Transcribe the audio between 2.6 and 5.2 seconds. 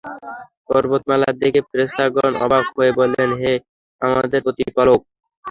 হয়ে বললেন, হে আমাদের প্রতিপালক!